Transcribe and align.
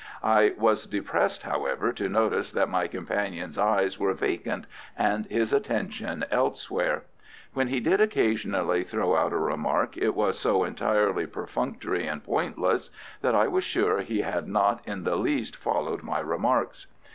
I 0.23 0.53
was 0.57 0.87
depressed, 0.87 1.43
however, 1.43 1.93
to 1.93 2.09
notice 2.09 2.51
that 2.53 2.67
my 2.69 2.87
companion's 2.87 3.55
eyes 3.59 3.99
were 3.99 4.15
vacant 4.15 4.65
and 4.97 5.27
his 5.27 5.53
attention 5.53 6.25
elsewhere. 6.31 7.03
When 7.53 7.67
he 7.67 7.79
did 7.79 8.01
occasionally 8.01 8.83
throw 8.83 9.15
out 9.15 9.31
a 9.31 9.37
remark, 9.37 9.95
it 9.97 10.15
was 10.15 10.39
so 10.39 10.63
entirely 10.63 11.27
perfunctory 11.27 12.07
and 12.07 12.23
pointless, 12.23 12.89
that 13.21 13.35
I 13.35 13.47
was 13.47 13.63
sure 13.63 13.99
he 14.01 14.21
had 14.21 14.47
not 14.47 14.81
in 14.87 15.03
the 15.03 15.17
least 15.17 15.55
followed 15.55 16.01
my 16.01 16.17
remarks. 16.19 16.87